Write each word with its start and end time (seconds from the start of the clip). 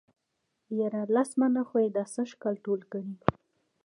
ياره 0.79 1.03
لس 1.15 1.29
منه 1.39 1.61
خو 1.67 1.77
يې 1.83 1.89
دا 1.95 2.03
سږ 2.13 2.29
کال 2.41 2.55
ټول 2.65 2.79
کړي. 2.91 3.13